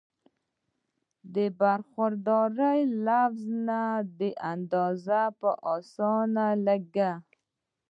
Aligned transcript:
د 1.35 1.37
برخوردار 1.59 2.49
لفظ 3.07 3.41
نه 3.67 3.81
دا 4.19 4.29
اندازه 4.53 5.21
پۀ 5.39 5.49
اسانه 5.75 6.47
لګي 6.65 7.11